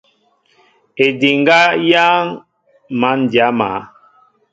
[1.05, 2.25] Ediŋga yááŋ
[2.99, 3.79] măn dya maá.